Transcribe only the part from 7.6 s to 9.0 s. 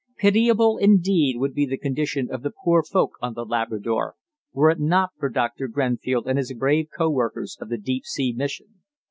of the Deep Sea Mission.